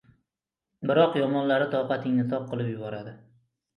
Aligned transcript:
Biroq 0.91 1.19
yomonlari 1.21 1.67
toqatingni 1.75 2.25
toq 2.33 2.49
qilib 2.55 2.73
yuboradi. 2.73 3.15